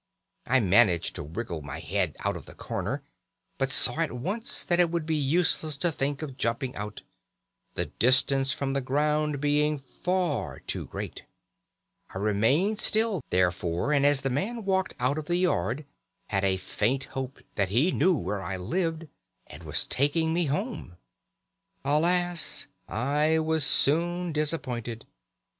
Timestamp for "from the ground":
8.51-9.39